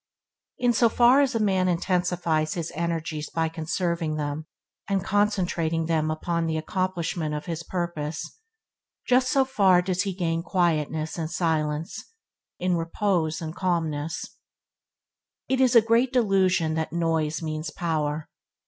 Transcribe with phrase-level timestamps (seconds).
[0.57, 4.47] In so far as a man intensifies his energies by conserving them,
[4.87, 8.39] and concentrating them upon the accomplishment of his purpose,
[9.05, 12.13] just so far does he gain quietness and silence,
[12.57, 14.25] in response and calmness.
[15.47, 18.27] It is great delusion that noise means power.